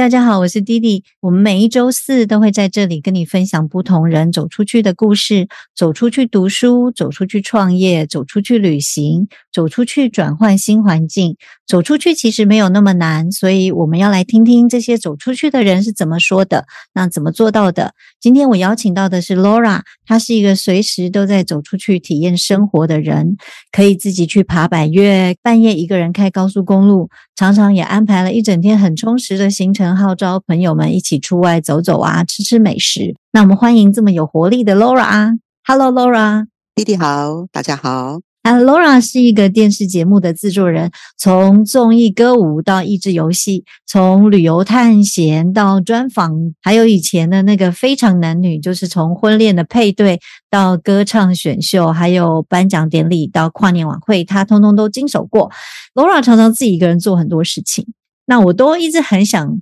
[0.00, 1.04] 大家好，我是弟弟。
[1.20, 5.46] 我们每一周四都会在这里跟你分享不同人走出去的故事，
[5.76, 11.36] 走出去读书，走出去创业，走出去旅行，走出去转换新环境。
[11.66, 17.92] 走出去其实没有那么难，所以我们要来听听这些走出去的人是怎么说的，那怎么做到的？
[18.20, 23.38] 今天我邀请到的是 Laura，她是一个随时都在走出去体验生活的人，
[23.72, 33.16] 可以自己去爬百越，半夜一个人开高速公路，常常也安排了一整天很充实的行程，号召朋友们一起出外走走啊，吃吃美食。
[33.32, 35.38] 那我们欢迎这么有活力的 Laura。
[35.64, 38.20] Hello，Laura，弟弟好，大家好。
[38.42, 50.18] 啊，Laura 是一个电视节目的制作人，从综艺歌舞到益智游戏，从旅游探险到专访，还有以前的那个非常男女，就是从婚恋的配对
[50.48, 55.50] 到歌唱选秀，还有颁奖典礼到跨年晚会，他通通都经手过。
[55.94, 57.86] Laura 常常自己一个人做很多事情，
[58.24, 59.60] 那我都一直很想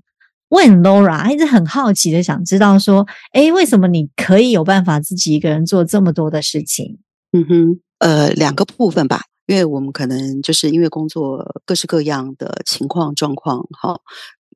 [0.51, 6.99] 问 Laura，一直很好奇的想知道说，诶，为什么你可以有办法自己一个人做这么多的事情？
[7.33, 7.81] 嗯哼。
[7.99, 14.01] 呃，两个部分吧，因为我们可能就是因为工作各式各样的情况状况，哈，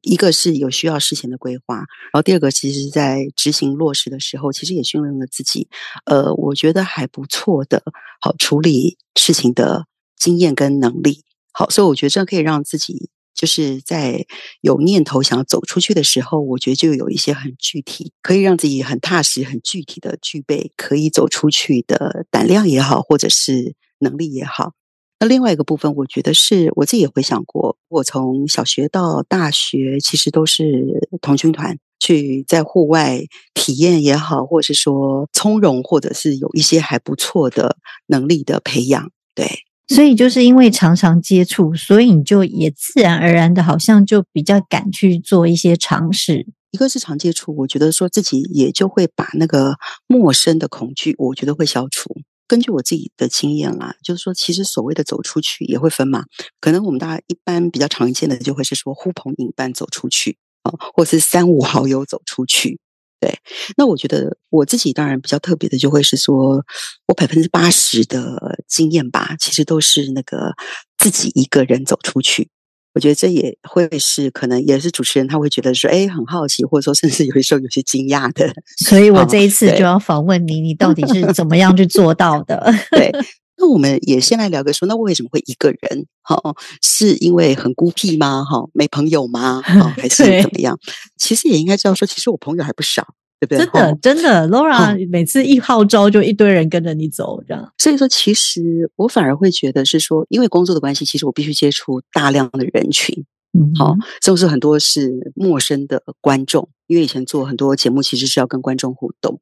[0.03, 5.69] 一个是有需要事前的规划，然后第二个其实在执行落实的时候，其实也训练了自己，
[6.05, 7.83] 呃，我觉得还不错的，
[8.21, 13.11] 好处理事情的经验跟能力，好，所以我觉得这可以让自己。
[13.35, 14.27] 就是在
[14.61, 24.73] 有念头想要走出去的时候，我觉得就有一些很具体，可以让自己很踏实、很具体的具备可以走出去的胆量也好，或者是能力也好。
[25.19, 33.21] 那另外一个部分，我觉得是我自己也回想过，我从小学到大学，其实都是童军团去在户外
[33.55, 37.77] 体验也好，或者是说从容，或者是有一些还不错的
[38.07, 39.47] 能力的培养，对。
[39.93, 46.47] 所以就是因为常常接触，所以你就也自然而然的，好像就比较敢去做一些尝试。
[46.71, 49.77] 一个是常接触，我觉得说自己也就会把那个
[50.07, 52.09] 陌生的恐惧，我觉得会消除。
[52.49, 56.25] 根据我自己的经验啦，就是说，其实所谓的走出去也会分嘛。
[56.61, 62.79] 可能我们大家一般比较常见的，就会是说呼朋引伴走出去啊，或是三五好友走出去。
[63.23, 63.33] 对，
[63.77, 66.65] 那我觉得我自己当然比较特别的，就会是说
[67.07, 70.53] 我百分之八十的经验吧，其实都是那个
[70.99, 72.49] 自己一个人走出去。
[72.95, 78.53] 我觉得这也会是可能也是主持人他会觉得说，哎，很好奇，或者说甚至有的时候有些惊讶的。
[78.85, 82.75] 所以我这一次就要访问你，你到底是怎么样去做到的？
[82.91, 83.13] 对，
[83.57, 86.07] 那我们也先来聊个说，那为什么会一个人？
[86.23, 86.41] 哈，
[86.83, 88.45] 是因为很孤僻吗？
[88.45, 89.61] 哈，没朋友吗？
[89.63, 90.79] 哈， 还是怎么样？
[91.19, 93.15] 其实也应该知道说，其实我朋友还不少。
[93.43, 93.59] 对不对？
[93.59, 97.73] 真的，真的，Laura 每次一号召就一堆人跟着你走，这样。
[97.77, 106.69] 所以说，其实我反而会觉得是说，因为工作的关系，其实我必须接触大量的人群，嗯，好，甚至很多是陌生的观众。
[106.87, 109.41] 因为以前做很多节目，其实是要跟观众互动，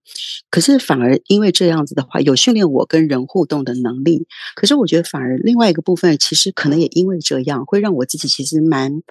[0.50, 4.26] 可是反而因为这样子的话，有训练我跟人互动的能力。
[4.54, 9.02] 可是我觉得反而另外一个部分，其实可能也因为这样，会让我自己其实蛮。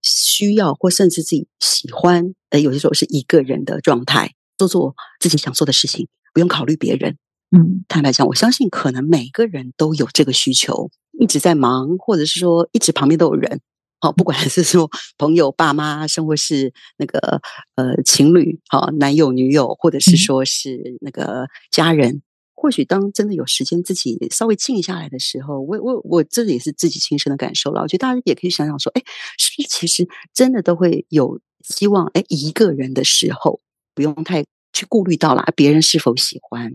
[0.00, 7.16] 需要或甚至自己喜欢，呃，有些时候是一个人的状态，做做自己想做的事情，不用考虑别人。
[7.50, 13.60] 嗯，坦白讲，我相信可能每个人都有这个需求，一直在忙，或者是说一直旁边都有人。
[14.00, 17.40] 好，不管是说朋友、爸妈，甚或是那个
[17.74, 22.22] 呃情侣，好男友、女友，或者是说是那个家人。
[22.60, 27.82] 或许当真的有时间自己稍微静下来的时候，我我我这也是自己亲身的感受了。
[27.82, 29.02] 我觉得大家也可以想想说，哎，
[29.38, 32.06] 是不是其实真的都会有希望？
[32.14, 33.60] 哎，一个人的时候
[33.94, 36.74] 不用太去顾虑到了别人是否喜欢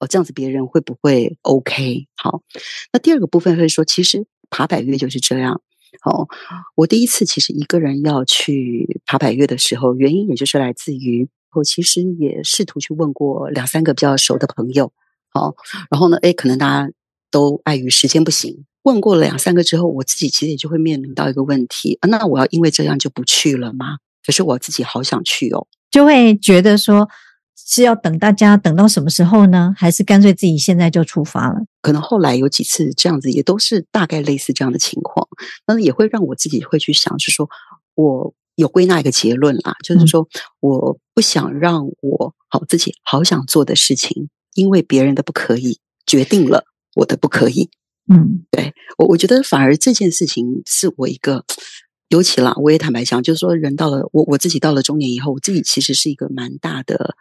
[0.00, 2.06] 哦，这样子别人会不会 OK？
[2.14, 2.42] 好，
[2.92, 5.62] 那第二个部分会说，其实爬百越就是这样。
[6.04, 6.28] 哦，
[6.74, 14.92] 我第一次其实一个人要去爬百越的时候，原因也就是来自于我其实也试图去问过两三个比较熟的朋友。
[15.28, 15.54] 好，
[15.90, 16.18] 然后呢？
[16.22, 16.92] 哎，可能大家
[17.30, 18.64] 都碍于时间不行。
[18.82, 23.98] 问过了两三个之后，我自己其实也就会面临到一个问题啊，那我要因为这样就不去了吗？
[24.26, 27.08] 可是我自己好想去哦，就会觉得说
[27.72, 29.74] 是要等大家等到什么时候呢？
[29.76, 31.60] 还是干脆自己现在就出发了？
[31.80, 35.26] 可能后来有几次这样子，也都是大概类似这样的情况，
[35.66, 37.48] 那也会让我自己会去想，是说
[37.94, 40.28] 我有归纳一个结论啦，就是说
[40.60, 44.28] 我不想让我好自己好想做的事情。
[44.54, 46.66] 因为别人的不可以，决定了
[46.96, 47.70] 我的不可以。
[48.12, 51.46] 嗯，对我，我觉得反而这件事情是我一个，
[52.08, 57.16] 尤其啦，我也坦白讲，就是说，人到了我我自己到了中年以后，我自己其实是一个蛮大的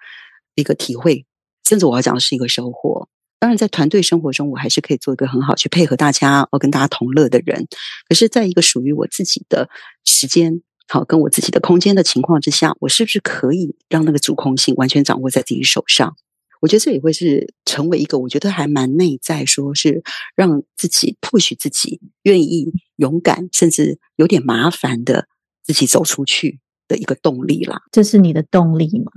[0.55, 1.25] 一个体会，
[1.67, 3.07] 甚至我要讲的是一个收获。
[3.39, 7.67] 当然，在团队生活中，我还是可以做一个很好去配合大家，哦，跟大家同乐的人。
[8.07, 9.67] 可是，在一个属于我自己的
[10.05, 16.15] 时间，好，跟我自己的空间的情况之下，我是不是可以让那个主控性完全掌握在自己手上？
[16.59, 20.03] 我觉得这也会是成为一个，我觉得还蛮内在，说是
[20.35, 25.27] 让自己 push 自己，愿意勇敢，甚至有点麻烦的
[25.63, 27.81] 自己走出去的一个动力啦。
[27.91, 29.11] 这是你的动力吗？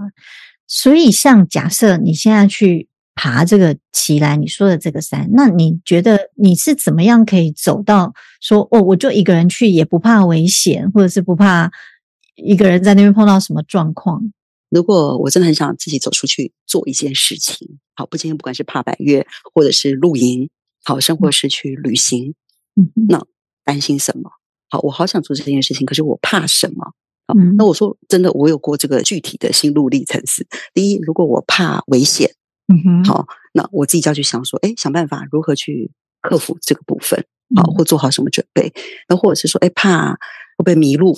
[0.66, 11.70] 所以，像假设你现在去爬这个奇来你说的这个山，那你觉得你是怎么样可以走到说哦，我就一个人去也不怕危险，或者是不怕
[12.34, 14.32] 一个人在那边碰到什么状况？
[14.70, 19.24] 如果我真的很想自己走出去做一件事情，好，不今天不管是爬百越，
[19.54, 20.50] 或者是露营，
[20.82, 22.34] 好，生活是去旅行，
[22.74, 23.24] 嗯，那
[23.64, 24.30] 担心什么？
[24.68, 26.94] 好，我好想做这件事情，可是我怕什么？
[27.26, 32.30] 好，那我说真的，我有过这个具体的心路历程是：第一，如果我怕危险，
[32.68, 35.90] 嗯哼，好，那我自己就要去想说，哎，想办法如何去
[36.20, 37.24] 克服这个部分，
[37.56, 38.72] 好，或做好什么准备？
[39.08, 40.12] 那或者是说，哎，怕
[40.58, 41.16] 会被迷路，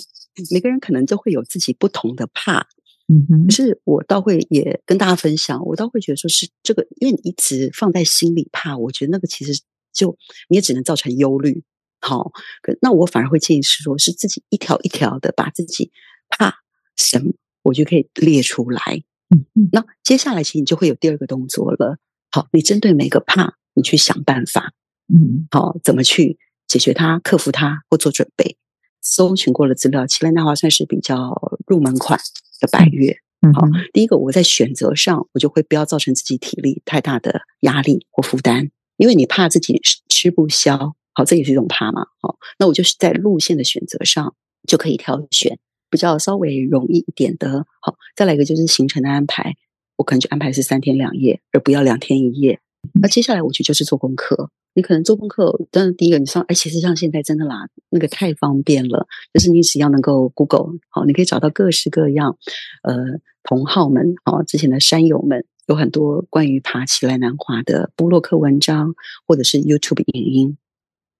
[0.53, 2.67] 每个人可能都会有自己不同的怕。
[3.09, 9.61] 嗯哼，可是我倒会也跟大家分享，我倒会觉得说是这个，因为你一直放在心里怕，我觉得那个其实
[9.93, 10.17] 就
[10.49, 11.63] 你也只能造成忧虑。
[12.09, 12.31] 好，
[12.63, 15.91] 可那我反而会建议是说，是自己一条一条的把自己
[16.29, 16.55] 怕
[16.97, 17.33] 什么，
[17.63, 19.03] 我就可以列出来。
[19.35, 21.99] 嗯嗯，那接下来其实你就会有第二个动作了。
[22.31, 24.73] 好，你针对每个怕，你去想办法。
[25.13, 26.39] 嗯，好，怎么去
[26.69, 28.57] 解决它、克服它或做准备？
[29.03, 32.21] 搜寻过了资料，奇兰大华算是比较入门款。
[32.59, 33.15] 的百月，
[33.53, 39.79] 好，第一个我在选择上，我就会不要造成自己体力太大的压力或负担，因为你怕自己
[40.09, 44.35] 吃不消，好，这也是一种怕嘛，好，那我就是在路线的选择上
[44.69, 45.59] 就可以挑选
[45.89, 49.55] 比较稍微容易一点的，好，再来一个就是行程的安排，
[49.97, 52.61] 我可能就安排是三天两夜，而不要两天一夜，
[53.01, 54.51] 那接下来我觉得就是做功课。
[54.75, 62.37] 你可能做功课，当然第一个你上，哎，其实像现在真的啦，那个太方便了，就是你只要能够 Google，好，你可以找到各式各样，
[62.83, 62.95] 呃，
[63.43, 68.95] 同好们，好，之前的山友们，有很多关于爬起来南华的部落客文章，
[69.27, 70.59] 或者是 YouTube 影音，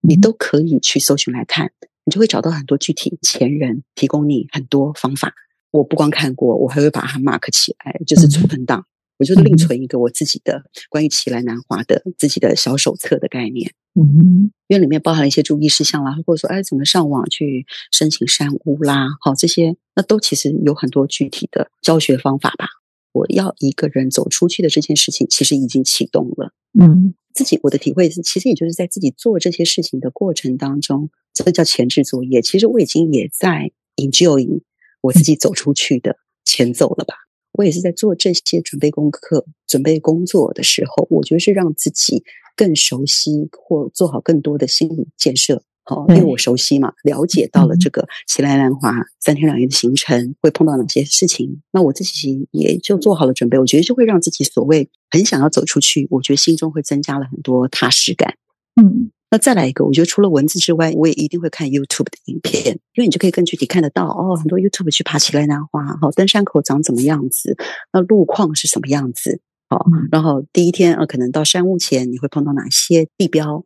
[0.07, 1.73] 你都可以去搜寻来看，
[2.05, 5.35] 你就会找到很多具体前人提供你很多方法。
[5.71, 8.87] 我不光看过，我还会把它 mark 起来，就是存档。
[9.19, 22.67] 我就另存一个我自己的关于奇来南华的自己的小手册的概念，嗯，因为里面包含了一些注意事项啦，或者说哎怎么上网去申请山屋啦，好这些那都其实有很多具体的教学方法吧。
[23.13, 26.53] 我要一个人走出去的这件事情，其实已经启动了。
[26.79, 32.41] 嗯，自己我的体会是，其实也就是在自己做这些事情的过程当中，这叫前置作业。
[32.41, 34.63] 其实我已经也在 enjoy
[35.03, 36.17] 我自己走出去的
[36.47, 37.15] 前奏了吧。
[37.53, 42.25] 我也是在做这些准备功课、准备工作的时候，我觉得是让自己
[42.57, 45.63] 更熟悉或做好更多的心理建设。
[45.87, 53.59] 好，因为我熟悉嘛，了解到了这个奇来兰华三天两夜的行程会碰到哪些事情，那我自己也就做好了准备。
[53.59, 58.35] 我觉得就会让自己所谓很想要走出去，我觉得心中会增加了很多踏实感。
[58.81, 59.11] 嗯。
[59.29, 64.37] 那再来一个，我觉得除了文字之外，我也一定会看 YouTube 的影片，因为你就可以更具体看得到哦。
[64.37, 67.57] 很多 YouTube 去爬起来南花，好，登山口长怎么样子？
[67.93, 69.41] 那路况是什么样子？
[69.69, 73.65] 好，然后第一天啊，可能到山屋前你会碰到哪些地标？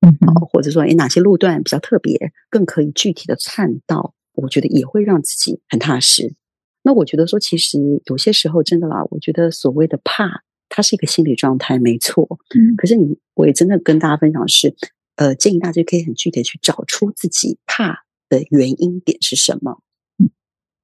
[0.00, 6.34] 嗯，好，或者说诶哪些路段比较特别，更可以具体的看到，我觉得也会让自己很踏实。
[6.82, 12.26] 那我觉得说，其实有些时候真的啦，我觉得所谓的怕，它是一个心理状态，没错。
[12.54, 14.74] 嗯，可是你，我也真的跟大家分享是。
[15.16, 19.82] 呃，建议大家可以很具体的去找出自己怕的原因点是什么。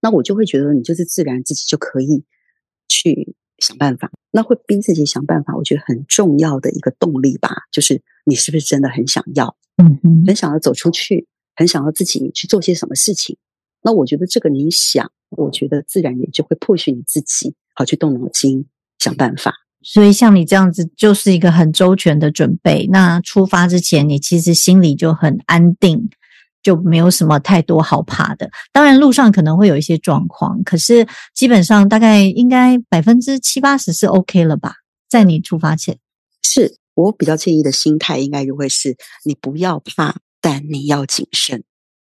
[0.03, 2.23] 那我就会觉得你就是自然自己就可以
[2.87, 4.11] 去想办法。
[4.31, 13.37] 那会逼自己想办法，我觉得很重要的一个动力吧，就是你是不是真的很想要，嗯哼，很想要走出去，很想要自己去做些什么事情。
[13.83, 18.67] 那我觉得这个你想，我觉得自然也就会迫使你自己好去动脑筋
[18.99, 19.55] 想办法。
[19.83, 22.89] 所以像你这样子，就是一个很周全的准备。
[22.91, 26.11] 那出发之前，你其实心里就很安定，
[26.67, 28.51] 就没有什么太多好怕的。
[28.73, 34.75] 当然，路上可能会有一些状况，可是基本上大概应该百分之七八十是 OK 了吧？
[35.09, 35.99] 在你出发前，
[36.43, 41.63] 是我比较建议的心态，应该就会是你不要怕，但你要谨慎。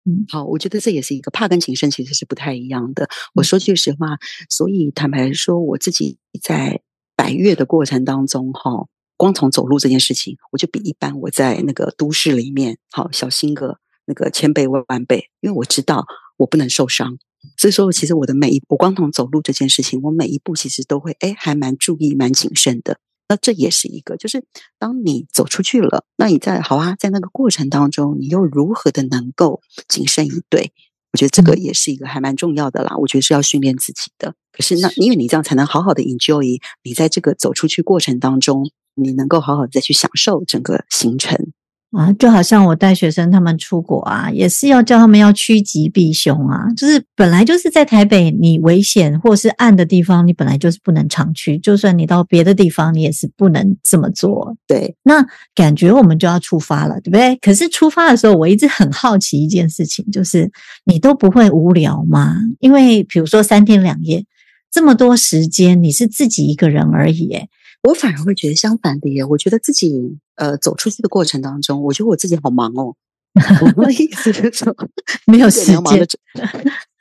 [0.06, 3.10] 嗯，好，我觉得这也是一个怕跟谨慎其实是不太一样的。
[3.34, 4.18] 我说句实话，
[4.50, 6.82] 所以坦白说，我自己在。
[7.16, 16.06] 百越的过程当中，哈，光从走路这件事情，我就比一般我在那个都市里面，好小心个那个千倍万倍，因为我知道
[16.38, 17.18] 我不能受伤。
[17.58, 23.00] 所以说，其实我的每一步，光从走路这件事情，我每一步其实都会，哎，还蛮注意、蛮谨慎的。
[23.28, 24.46] 那这也是一个，就是
[24.80, 30.72] 当你走出去了，那你在好啊，在那个过程当中，你又如何的能够谨慎以对？
[31.12, 32.96] 我觉得这个也是一个还蛮重要的啦。
[32.98, 34.34] 我觉得是要训练自己的。
[34.52, 41.52] 可是那因为你这样才能好好的 enjoy 你在这个走出去过程当中，你能够好好再去享受整个行程。
[41.96, 46.68] 啊，就好像我带学生他们出国啊，也是要叫他们要趋吉避凶啊。
[46.76, 51.58] 就是本来就是在台北，你危险或是暗的地方，你本来就是不能常去。
[51.60, 54.56] 就算你到别的地方，你也是不能这么做。
[54.68, 55.24] 对，那
[55.54, 57.36] 感觉我们就要出发了，对不对？
[57.38, 60.52] 可是出发的时候，我一直很好奇一件事情，就是
[60.86, 62.36] 你都不会无聊吗？
[62.60, 64.26] 因为比如说三天两夜
[64.72, 67.48] 这么多时间，你是自己一个人而已，诶
[67.84, 72.96] 我反而会觉得相反的耶，我觉得自己呃走出去的过程当中，我觉得我自己好忙哦。
[73.76, 74.74] 我的意思是说，
[75.26, 75.76] 没有时间。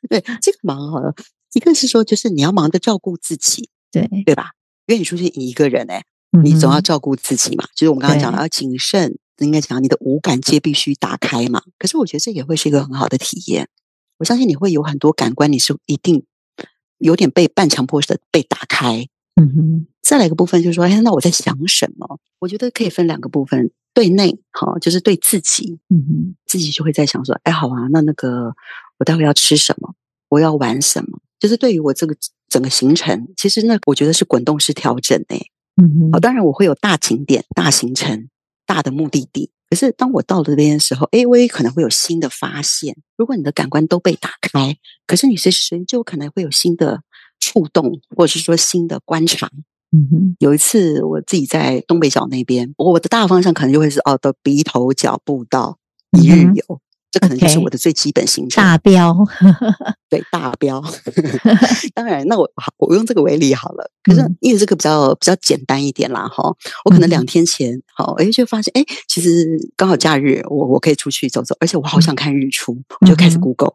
[0.09, 1.15] 对，这个忙好了，
[1.53, 4.53] 一个是说，就是你要忙着照顾自己，对对吧？
[4.87, 6.03] 因为你出去你一个人哎，
[6.43, 7.65] 你总要照顾自己嘛。
[7.77, 11.63] 就是我们刚刚讲的要谨慎，应该讲你的五感皆必须打开嘛。
[11.79, 13.69] 可是我觉得这也会是一个很好的体验。
[14.19, 16.25] 我相信你会有很多感官，你是一定
[16.99, 19.07] 有点被半强迫式的被打开。
[19.35, 22.19] 嗯哼，再来一个部分就是说，哎，那我在想什么？
[22.39, 28.55] 我觉得可以分两个部分，对内好，就是对自己，嗯哼，自己就会在想说，哎，好啊，那那个
[28.99, 29.95] 我待会要吃什么？
[30.29, 31.19] 我要玩什么？
[31.41, 32.15] 就是对于我这个
[32.49, 35.47] 整个行程，其实那我觉得是滚动式调整诶。
[35.81, 38.29] 嗯哼，好，当然我会有大景点、大行程、
[38.67, 42.99] 大的目的地，可是当我到了那边的时候，哎，我也可能会有新的发现。
[43.17, 47.03] 如果你的感官都被打开，可是你随时就可能会有新的。
[47.43, 49.51] 触动，或者是说新的观察。
[49.91, 55.77] 嗯哼，有一次我自己在东北角那边，我的大方向可能就会是哦的鼻头角步到
[56.19, 56.81] 一日游，
[57.11, 58.65] 这可能就是我的最基本行程。
[58.65, 59.15] 大标，
[60.09, 60.83] 对大标。
[61.93, 63.91] 当然，那我好，我用这个为例好了。
[64.03, 66.43] 可是因为这个比较比较简单一点啦，哈。
[66.87, 69.47] 我可能两天前，好，哎，就发现，哎，其实
[69.77, 73.75] 刚好假日，我我可以出去走走，而且我好想看日出，我就开始 Google。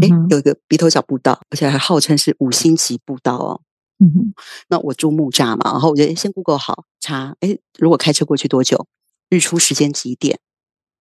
[0.00, 3.60] 哎，有一个鼻头角步道，而且还号称是五星级步道哦。
[3.98, 4.34] 嗯哼，
[4.68, 8.86] 那我住木栅嘛，然后我就先 Google 好查，哎，如果开车过去多久？
[9.30, 10.38] 日出时间几点？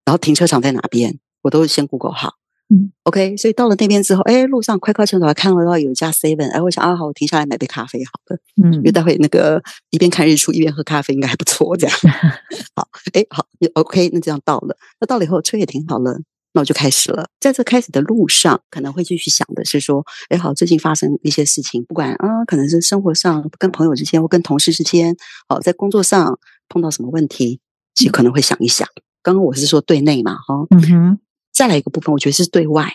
[0.06, 1.20] 然后停车场在哪边？
[1.42, 2.36] 我都先 Google 好。
[2.70, 8.40] 嗯，OK，所以到了那边之后，哎，路上快快车头还看到有一家 Seven，哎，我想啊，好，我停下来买杯咖啡好了。
[8.64, 9.62] 嗯，因为待会那个
[9.92, 11.96] 一边看日出一边喝咖啡应该还不错，这样。
[12.76, 16.20] 好，哎，好，OK，那这样到了，那到了以后车也停好了。
[16.56, 25.14] 那我就开始了，在这开始的路上，可能会继续想的是说，哎，好，最近发生一些事情，不管啊，可能是生活上跟朋友之间，或跟同事之间，
[25.50, 27.60] 好，在工作上碰到什么问题，
[27.94, 28.88] 其实可能会想一想。
[29.22, 31.20] 刚刚我是说对内嘛，哈，嗯哼，
[31.52, 32.90] 再来一个部分，我觉得是对外，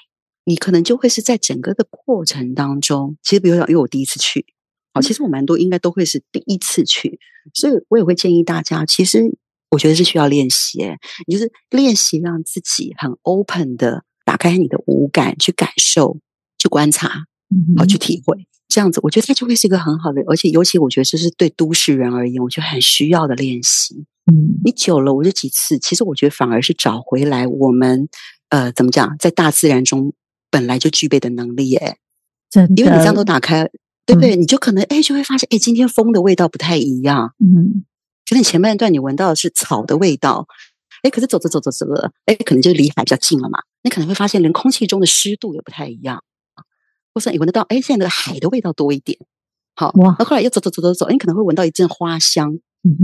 [0.47, 4.47] 你可能就会是在整个的过程当中，其实比如讲，因为我第一次去，
[4.95, 7.21] 好，其实我蛮多应该都会是第一次去，
[7.52, 9.37] 所以我也会建议大家，其实。
[9.71, 10.79] 我觉得是需要练习，
[11.27, 16.19] 你就是练习让自己很 open 的打开你的五感，去感受、
[16.59, 17.25] 去观察、
[17.77, 24.05] 好去体会，这样子，我觉得它就会是一个很好的，而且尤其我觉得这是对都市人而言，我觉得很需要的练习。
[24.31, 28.09] 嗯，你久了，我这几次，其实我觉得反而是找回来我们
[28.49, 30.12] 呃，怎么讲，在大自然中
[30.50, 31.97] 本来就具备的能力，哎，
[32.77, 33.71] 因为你这样都打开，
[34.05, 34.35] 对不对？
[34.35, 37.85] 你就可能哎，就会发现哎，今天风的味道不太一样，嗯。
[38.31, 40.47] 可能前半段你闻到的是草的味道，
[41.03, 43.59] 哎，可是走着走着走着，哎，可能就离海比较近了嘛。
[43.83, 46.23] 你可能会发现，连空气中的湿度也不太一样
[47.13, 49.19] 或者你闻得到，哎，现在那个海的味道多一点。
[49.75, 52.55] 好，那后来又走走走走走，你可能会闻到一阵花香，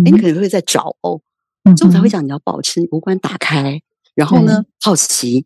[0.05, 1.21] 哎，你可能会在找哦。
[1.65, 3.83] 这种才会讲你要保持五官打开，
[4.15, 5.45] 然后呢，好奇。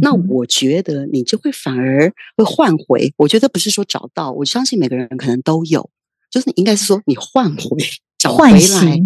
[0.00, 3.12] 那我觉得你就会反而会换回。
[3.16, 5.90] 我觉得不是说找到，我相信每个人可能都有，
[6.30, 7.76] 就是应该是说你换回。
[8.20, 9.00] 找回来，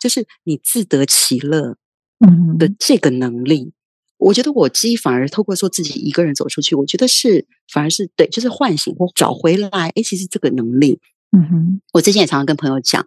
[0.00, 1.76] 就是你自得其乐，
[2.18, 3.72] 嗯的这个能力。
[4.18, 9.68] 我觉得我自己反而透过说自己一个人走出去，我觉得是反而是对，就是唤醒或找回来。
[9.70, 10.98] 哎，其实这个能力，
[11.30, 13.06] 嗯哼，我之前也常常跟朋友讲，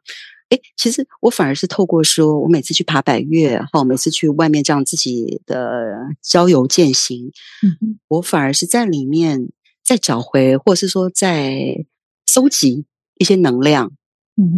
[0.50, 7.32] 哎，其实我反而是透过说我每次去爬百越，哈，每次去外面这样自己的郊游践行，
[7.62, 9.50] 嗯我反而是在里面
[9.84, 11.86] 再找回，或者是说在
[12.26, 12.86] 收集
[13.20, 13.92] 一些能量。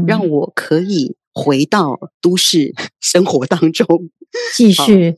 [0.08, 3.86] 让我可以回到都市 生活当中，
[4.56, 5.16] 继续。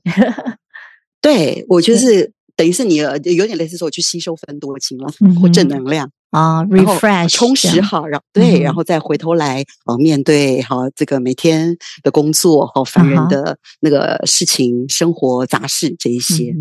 [1.22, 5.08] 对我就是等于是你有点类似说我去吸收分多精了，
[5.42, 6.10] 或正能量。
[6.30, 16.54] 啊，refresh 充实好，然后对，然后再回头来哦，面对好这个每天的工作和烦人的那个事情、生活杂事这一些。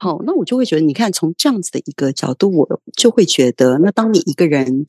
[0.00, 4.86] 好，那我就会觉得，你看从这样子的一个角度，我就会觉得，那当你一个人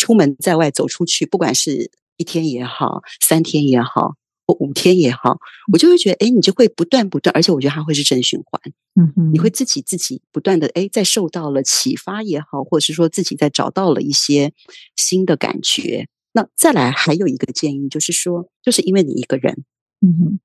[0.00, 4.14] 出门在外走出去，不管是一天也好，三天也好。
[4.46, 5.38] 或五天也好，
[5.72, 8.60] 我就会觉得，哎，你就会不断不断，而且我觉得它会是正循环。
[9.00, 14.52] 嗯哼，你会自己自己不断的，哎，在受到了启发也好，或者是说自己在找到了一些
[14.96, 16.08] 新的感觉。
[16.32, 19.62] 那再来还有一个建议，就是说，就是因为你一个人，
[20.00, 20.40] 嗯哼，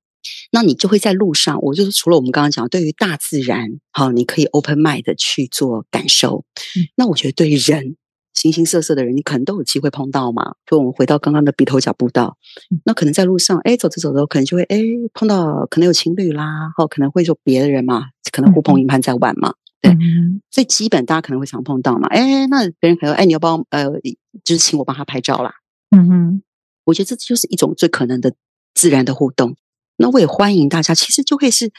[0.52, 1.60] 那你就会在路上。
[1.62, 6.44] 我就是除了我们刚刚讲，对于大自然，好，你可以 open mind 去做感受。
[6.94, 7.96] 那我觉得对于人。
[8.36, 10.54] 形形色色的人，你可能都有机会碰到嘛。
[10.66, 12.36] 就我们回到刚刚的鼻头角步道，
[12.84, 14.78] 那可能在路上，哎，走着走着，可能就会哎
[15.14, 19.54] 碰到，可能有情侣啦，或可能会说别的人嘛，可能呼朋引伴在玩嘛。
[19.80, 19.96] 对，
[20.50, 22.06] 最基本大家可能会常碰到嘛。
[22.08, 23.90] 哎，那别人可能哎，你要帮呃，
[24.44, 25.54] 就是请我帮他拍照啦。
[25.96, 26.42] 嗯哼，
[26.84, 28.34] 我觉得这就是一种最可能的
[28.74, 29.56] 自然的互动。
[29.96, 31.72] 那我也欢迎大家，其实就会是。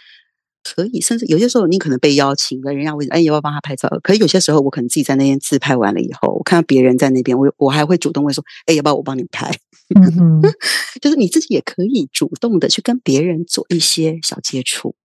[0.75, 3.89] 可以，甚至有些时候你可能被邀请了，人家问，哎，要不要帮他拍照？
[4.01, 9.51] 可是有些时候我可能自己在那边自拍完了以后，我看到别人在那边，我我还会主动问说，哎，要不要我帮你拍？
[11.01, 14.95] 就是你自己也可以主动的去跟别人做一些小接触。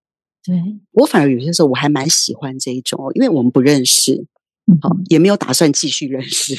[0.45, 0.57] 对
[0.91, 4.27] 我反而有些时候我还蛮喜欢这一种，因为我们不认识，
[4.81, 6.57] 好也没有打算继续认识，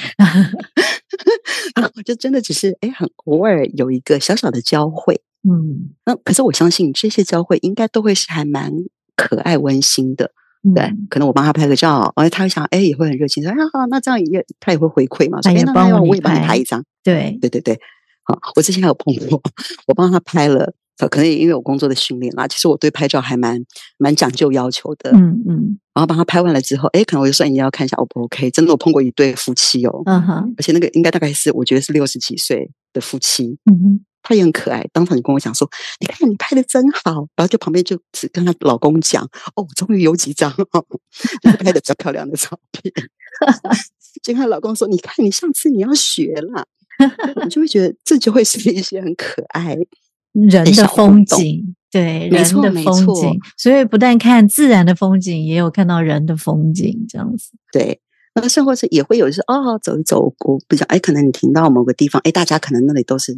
[2.05, 5.21] 就真的只是哎，很偶尔有一个小小的交汇。
[5.45, 8.71] 嗯，那可是我相信这些交汇应该都会是还蛮
[9.15, 10.31] 可爱温馨的，
[10.75, 10.91] 对。
[11.09, 17.79] 可能我帮他拍个照，而他会想，哎，也会很热情，说，哎，好，那这样也他也会回馈嘛，说，哎，那我也帮你拍一张，对，对对对。
[18.23, 19.41] 好，我之前还有碰过，
[19.87, 20.73] 我帮他拍了，
[21.09, 23.61] 可能也因为我工作的训练啦，其实我对拍照还蛮
[23.97, 25.79] 蛮讲究要求的，嗯嗯。
[25.93, 28.49] 然后帮他拍完了之后，哎，可能我就说你要看一下 O 不 OK？
[28.49, 34.05] 真的，我碰过一对夫妻哦，嗯哼，而且那个应该大概是我觉得是六十几岁的夫妻，嗯哼。
[34.23, 35.69] 她也很可爱，当场就跟我讲说
[36.01, 39.23] ：“你看你拍的真好。”然后就旁边就只跟她老公讲
[39.55, 42.91] ：“哦，终于有几张拍的比较漂亮的照片。
[44.23, 46.65] ”就跟她老公说：“你看你上次你要学了。”
[47.43, 49.75] 你就会觉得这就会是一些很可爱
[50.31, 53.37] 人的风景，对人的风景。
[53.57, 57.49] 所以不但看自然的风景，也有看到人的风景，这样子。
[57.71, 57.99] 对，
[58.35, 63.35] 那生活是也会有是哦，走一走，我比较哎，可能你停到某个地方，哎，大家可能那里都是。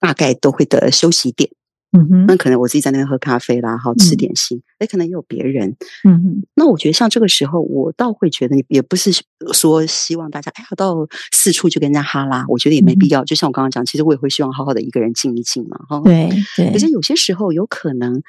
[0.00, 1.50] 大概都会的休息点，
[1.92, 9.10] 嗯哼，那可能我自己在那边喝咖啡啦，好吃点心，哎，可能也有别人，嗯哼，那我觉得像这个时候，我倒会觉得，也不是
[9.52, 13.24] 说希望大家哎呀到四处就跟人家哈拉，我觉得也没必要。
[13.24, 16.72] 就像我刚刚讲，其实我也会希望好好的一个人静一静嘛，哈，对对。
[16.72, 18.22] 可是有些时候有可能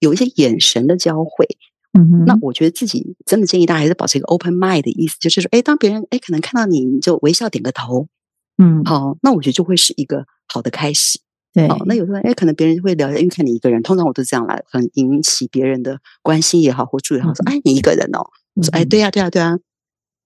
[0.00, 1.46] 有一些眼神的交汇，
[1.98, 8.08] 嗯哼，那我觉得自己真的建议大家还是保持一个 open mind 的意思，就是说，哎，当别人哎可能看到你，你就微笑点个头。
[8.56, 11.20] 嗯，好，那我觉得就会是一个好的开始。
[11.52, 18.26] 对，那有时候哎，可能别人会聊，因为看你一个人，通常我都这样来，很引起别人的关心也好，或注意也好，说哎，你一个人哦，
[18.60, 19.56] 说哎，对呀，对呀，对啊，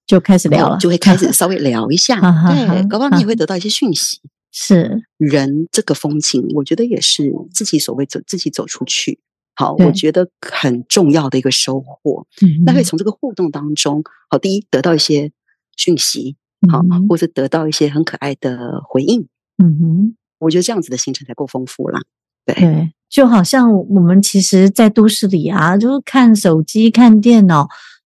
[0.06, 4.20] 就开始聊了，就会开始稍微聊一下， 对，搞不好你也会得到一些讯息。
[4.50, 9.20] 是人这个风景，我觉得也是自己所谓走自己走出去，
[9.54, 12.26] 好，我觉得很重要的一个收获。
[12.64, 15.30] 那可以从这个互动当中，好，第一得到一些
[15.76, 16.36] 讯息。
[16.68, 22.00] 好，或者得到一些很可爱的回应，嗯哼，我觉得这样子的行程才够丰富啦。
[22.46, 27.68] 对，就好像我们其实，在都市里啊，就是看手机、看电脑，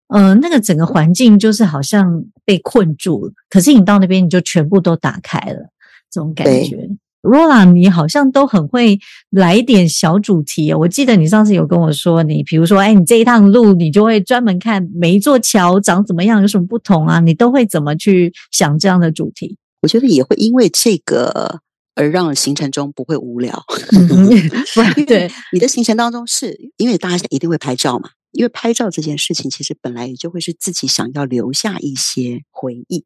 [0.09, 3.33] 嗯，那个整个环境就是好像被困住了。
[3.49, 5.71] 可是你到那边，你就全部都打开了，
[6.11, 6.89] 这种感觉。
[7.23, 8.99] Rola，你好像都很会
[9.31, 10.73] 来一点小主题。
[10.73, 17.19] 我记得你上次有跟我说，你比如说，哎，你这一趟路，你就会专门看每一座桥长怎么样，有什么不同啊？
[17.21, 19.57] 你都会怎么去想这样的主题？
[19.83, 21.61] 我觉得也会因为这个
[21.95, 23.65] 而让行程中不会无聊。
[25.07, 28.11] 对，你的行程当中是因为大家一定会拍照嘛？
[28.33, 33.05] 因为拍照这件事情，其实本来也就会是自己想要留下一些回忆。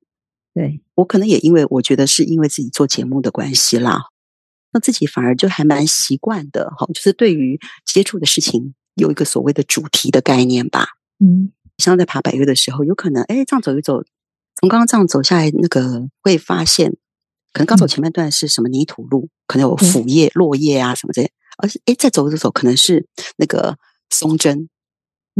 [0.53, 4.07] 对我可能也因为我觉得是因为自己做节目的关系啦，
[4.73, 10.89] 那自己反而就还蛮习惯的哈，就是对于接触的事情有一个所谓的主题的概念吧。
[11.21, 14.03] 嗯，像在爬百越的时候，有可能哎这样走一走，
[14.61, 16.93] 从刚刚这样走下来，那个会发现，
[17.53, 23.77] 可能刚走前半段是什么泥土路，可能有腐叶、落叶啊什么这些，而且哎再走着走，可能是那个
[24.11, 24.69] 松针。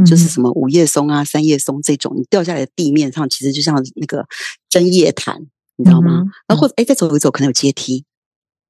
[0.05, 4.25] 就是什么五叶松啊、三叶松这种，你掉下来的地面上，其实就像那个
[4.67, 6.23] 针叶毯，你知道吗？
[6.47, 8.05] 然后或者哎，再走一走，可能有阶梯。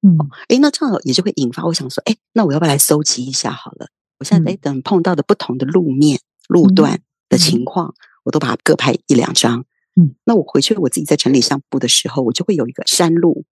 [0.02, 3.86] 嗯，哎，那这样也就会引发我想说，哎，那我要不要来搜集一下好了？
[4.18, 13.44] 我现在哎，等碰到的不同的路面、路段的情况，我都把它各拍一两张，嗯，那我回去我自己在整理相簿的时候，我就会有一个山路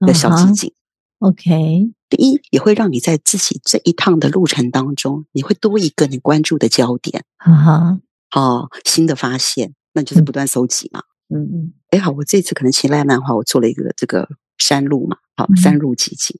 [0.00, 0.72] 的小集锦。
[1.20, 7.24] OK，第一也会让你在自己这一趟的路程当中，你会多一个你关注的焦点。
[7.38, 8.00] 哈哈，
[8.32, 11.02] 哦，新的发现，那就是不断搜集嘛。
[11.28, 14.28] 嗯嗯，哎好，我这次可能骑赖漫画，我做了一个这个
[14.58, 16.38] 山路嘛，好，山路集锦。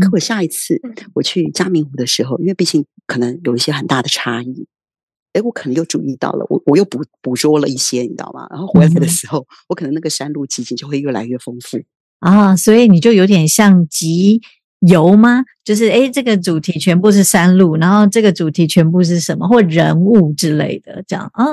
[0.00, 0.80] 可我下一次
[1.12, 4.66] 我去嘉明湖的时候，因为毕竟可能有一些很大的差异，
[5.34, 8.46] 哎，我可能又注意到了，我我又捕捕捉了一些，你知道吗？
[8.50, 11.78] 然后回来的时候，我可能那个山路奇景就会越来越丰富
[12.20, 14.40] 啊，所以你就有点像集。
[14.86, 15.42] 游吗？
[15.64, 21.44] 就是诶，这个主题全部是山路，然后这个主题全部是什么或人物之类的，这样啊，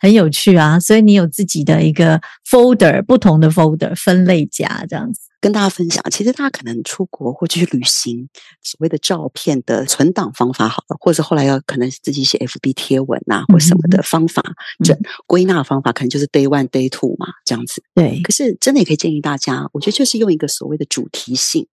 [0.00, 0.80] 很有趣啊。
[0.80, 2.18] 所以你有自己的一个
[2.50, 6.02] folder，不同的 folder 分类夹这样子，跟大家分享。
[6.10, 8.26] 其实大家可能出国或去旅行，
[8.62, 14.42] 所谓的照片的存档方法好了，或者后来要可能自己写 FB 贴文啊，或什么的方法，
[14.82, 14.96] 这
[15.26, 17.82] 归纳方法可能就是 day one day two 嘛，这样子。
[17.94, 18.22] 对。
[18.22, 21.66] 可是真的也可以建议大家，我觉得就是用一个所谓的主题性。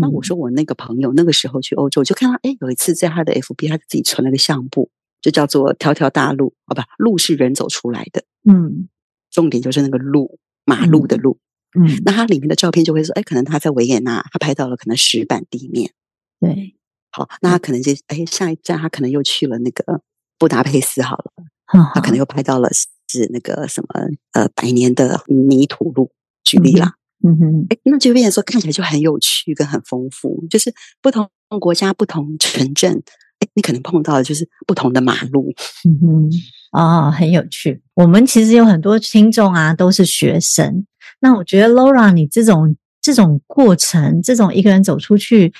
[0.00, 4.90] 那我说我那个朋友那个时候去欧洲，就看到哎，有一次在他的 FB，他自己存了个相簿，
[5.22, 8.24] 就叫做“条条大路”哦，不，路是人走出来的。
[8.44, 8.88] 嗯，
[9.30, 11.38] 重点就是那个路，马路的路。
[11.78, 15.92] 嗯，那他里面的照片就会说，哎，可能他在维也纳，他拍到了可能石板地面。
[16.40, 16.74] 对，
[17.10, 20.02] 好，那他可能就哎，下一站他可能又去了那个
[20.38, 21.32] 布达佩斯，好了，
[21.94, 23.88] 他可能又拍到了是那个什么
[24.32, 26.10] 呃百年的泥土路，
[26.44, 26.94] 举例啦。
[26.96, 26.99] 嗯
[27.38, 31.28] 哼，哎，那就变成说看起来就很有趣跟很丰富，就是不同
[31.60, 33.02] 国家、不同城镇，
[33.40, 35.52] 哎，你可能碰到的就是不同的马路。
[35.84, 36.30] 嗯哼，
[36.72, 37.82] 哦，很有趣。
[37.94, 40.86] 我们其实有很多听众啊，都是学生。
[41.20, 45.52] 那我觉得 Laura，你这种这种过程，这种一个人走出去。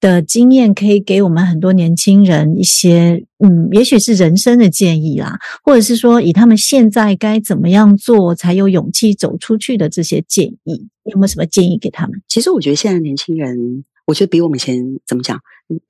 [0.00, 12.22] 的经验可以给我们很多年轻人一些，嗯，也许是人生的建议啦，或者是说以他们现在该怎么样做才有勇气走出去的这些建议，有没有什么建议给他们？
[12.28, 15.40] 其实我觉得现在年轻人，我觉得比我们以前怎么讲，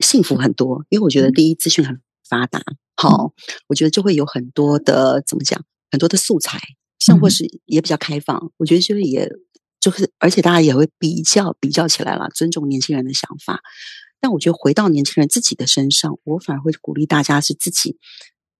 [0.00, 2.62] 幸福很多，因为我觉得第一资讯很发达，
[2.96, 3.32] 好，
[3.68, 6.58] 我觉得就会有很多的怎么讲，很多的素材，
[6.98, 9.30] 像或是也比较开放，我觉得就是也。
[9.80, 13.60] 就是，而且大家也会比较比较起来了，尊重年轻人的想法。
[14.20, 17.96] 但我觉得回到年轻人自己的身上，我反而会鼓励大家是自己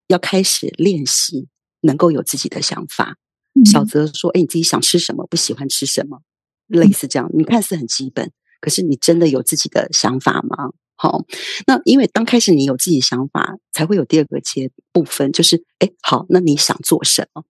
[0.07, 1.49] 要开始练习，
[1.81, 3.16] 能够有自己的想法。
[3.64, 5.27] 小泽说：“哎，你自己想吃什么？
[5.27, 6.21] 不喜欢吃什么？
[6.68, 10.71] 类似这样，你看似很基本，可是你真的有自己的想法吗？
[10.94, 11.25] 好，
[11.66, 17.44] 那因为刚开始你有自己想法，才会有第二个阶部分，就是哎，好，那你想做什么？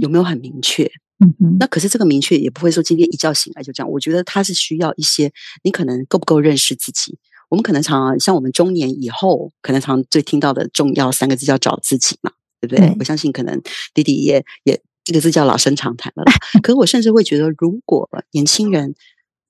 [0.00, 0.90] 有没有很明确？”
[1.22, 3.90] 嗯哼，那可是这个明确也不会说今天一觉醒来就这样。
[3.90, 5.30] 我觉得他是需要一些，
[5.62, 7.18] 你可能够不够认识自己。
[7.50, 12.96] 我们可能常常像我们中年以后，可能常最听到的重要三个字叫找自己嘛，对不对？
[12.98, 13.60] 我相信可能
[13.92, 16.24] 弟弟也也这个字叫老生常谈了。
[16.62, 18.94] 可是我甚至会觉得，如果年轻人、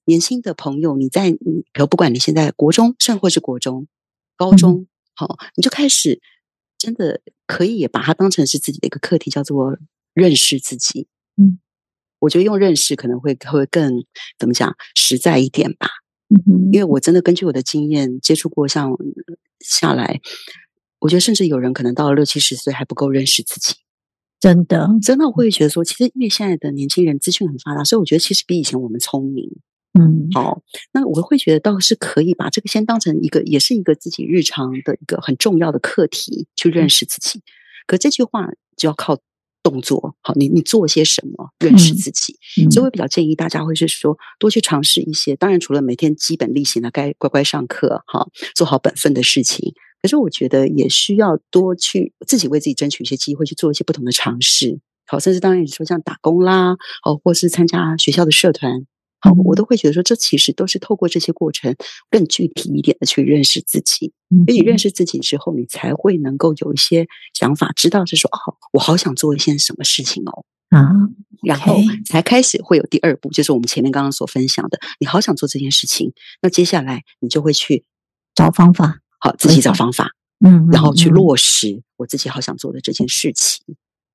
[0.07, 3.87] 年轻的朋友，你在比如不管你现在国中，甚或是国中、
[4.35, 6.23] 高中，好，你就开始
[6.79, 9.77] 真的可以把它当成是自己的一个课题，叫做
[10.15, 11.07] 认识自己。
[11.37, 11.59] 嗯，
[12.21, 14.05] 我觉得用认识可能会会更
[14.39, 15.87] 怎么讲实在一点吧。
[16.31, 18.97] 嗯，因为我真的根据我的经验接触过，像
[19.61, 20.21] 下来，
[21.01, 23.75] 我觉得甚至有人可能到了六七十岁还不够认识自己。
[24.39, 29.51] 真的，真的我会觉得说，其实因为现在的年轻人资讯很发达，所以我觉得其实比以前我们聪明。
[29.99, 30.63] 嗯，好，
[30.93, 37.43] 那我会觉得倒是可以把这个先当成一个，也是一个自己日常的一个很重要的课题去认识自己。
[37.87, 39.19] 可这句话就要靠。
[39.63, 42.37] 动作好，你你做些什么认识自己？
[42.71, 45.37] 所以我比较建议大家会是说多去尝试一些。
[45.37, 49.75] 当然，除了每天基本例行的该乖乖上课，哈，做好本分的事情。
[50.03, 54.81] 可是我觉得也需要多去自己为自己争取一些机会，去做一些不同的尝试。
[55.07, 58.87] 好，甚至当然你说像打工啦，哦，或是参加学校的社团。
[59.21, 61.77] 好，我都会觉得说，这其实都是透过这些过程，
[62.11, 64.13] 更具体一点的去认识自己。
[64.31, 70.45] 因为你认识自己之后，你才会能够有一些想法，知道是说，哦，我好想做一件什么事情哦。
[70.71, 70.89] 啊，
[71.43, 77.85] 然后才开始会有第二步，就是我们前面刚刚所分享的，你好想做这件事情，那接下来你就会去
[78.37, 80.13] 找方法，好，自己找方法，
[80.45, 83.65] 嗯，然后去落实我自己好想做的这件事情。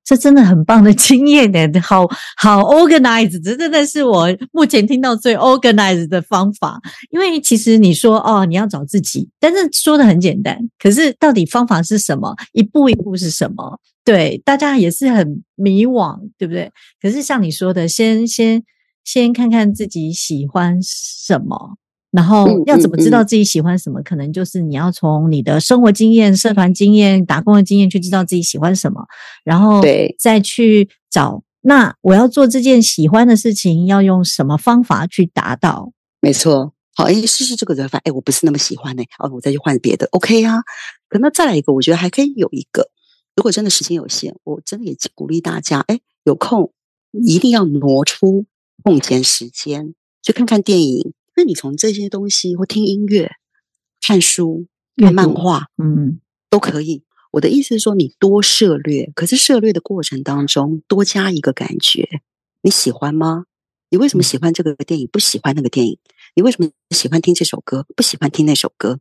[0.06, 6.80] 这真的很棒的经验呢， 好好 organized，这真的是我目前听到最 organize 的方法。
[7.10, 12.36] 因为其实你说哦，你要找自己，但是说的很简单，可是到底方法是什么？
[12.54, 13.80] 一步一步是什么？
[14.06, 16.72] 对，大家也是很迷惘，对不对？
[17.02, 18.64] 可是像你说的，先先
[19.04, 21.78] 先看看自己喜欢什么。
[22.16, 24.02] 然后要怎么知道自己喜欢什么？
[24.04, 29.06] 可能就是你要从你的生活经验、社团经验、打工的经验去知道自己喜欢什么，
[29.44, 29.82] 然后
[30.18, 35.92] 再去找那我要做这件喜欢的事情，要用什么方法去达到？
[36.22, 40.62] 没错，好，哎，试试这个人法，哎，我不是那么喜欢呢，哦，我再去换别的，OK 啊。
[41.10, 42.90] 可那再来一个，我觉得还可以有一个，
[43.36, 46.72] 如果真的时间有限，我真的也鼓励大家，哎，有空
[47.28, 48.46] 一定要挪出
[48.84, 53.32] 空闲时间去看看电影，因为你从这些东西或听音乐、
[54.02, 56.20] 看书、看漫画，嗯，
[56.50, 57.04] 都可以。
[57.32, 62.22] 我的意思是说，你多涉略，可是涉略的过程当中，多加一个感觉，
[62.62, 63.46] 你喜欢吗？
[63.90, 65.10] 你为什么喜欢这个电影？
[65.12, 66.00] 不喜欢那个电影？
[66.36, 67.86] 你为什么喜欢听这首歌？
[67.96, 69.00] 不喜欢听那首歌？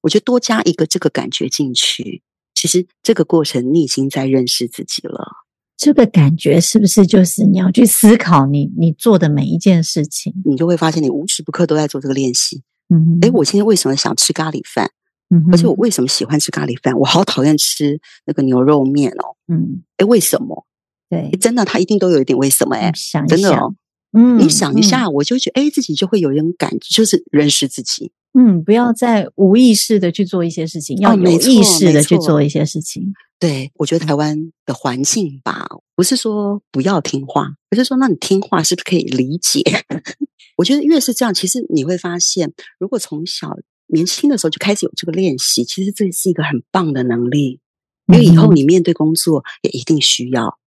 [0.00, 2.22] 我觉得多加一个这个感觉进去，
[2.54, 5.43] 其实这个过程你已经在认识自己了。
[5.76, 10.32] 这个感觉是不是就是你要去思考你你做的每一件事情？
[10.44, 12.62] 你就会发现你无时不刻都在做这个练习。
[12.88, 14.90] 嗯，哎，我今天为什么想吃咖喱饭？
[15.30, 16.96] 嗯而且我为什么喜欢吃咖喱饭？
[16.98, 19.34] 我好讨厌吃那个牛肉面哦。
[19.48, 20.66] 嗯，哎，为什么？
[21.08, 22.76] 对，真的，他一定都有一点为什么？
[22.76, 22.92] 哎，
[23.26, 23.74] 真的哦。
[24.12, 28.12] 嗯，你想一下，我就觉得，哎，自己就会有一种感觉，就是认识自己。
[28.38, 33.12] 嗯，不要再无意识的去做一些事情，要有意识的去做一些事情。
[33.44, 39.62] 对，我觉得台湾的环境吧，不是说不要听话，而是说，那你听话是不是可以理解？
[40.56, 43.56] 我觉得越是这样，其实你会发现，如果从小。
[43.88, 47.60] 年轻的时候就开始有这个练习，其实这是一个很棒的能力，
[48.06, 50.58] 因为以后你面对工作也一定需要。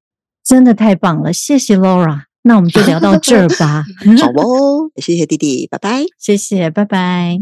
[0.46, 2.26] 真的太棒了，谢谢 Laura。
[2.44, 3.84] 那我们就聊到这儿吧。
[4.22, 6.06] 好哦，谢谢弟弟，拜拜。
[6.20, 7.40] 谢谢，拜拜。